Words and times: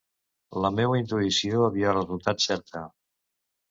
La 0.65 0.71
meua 0.77 0.95
intuïció 1.03 1.63
havia 1.69 1.95
resultat 2.01 2.45
certa. 2.51 2.87